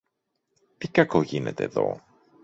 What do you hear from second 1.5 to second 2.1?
δω;